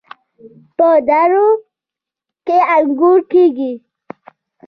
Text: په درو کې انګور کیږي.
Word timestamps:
په 0.77 0.89
درو 1.07 1.47
کې 2.45 2.57
انګور 2.75 3.19
کیږي. 3.31 3.73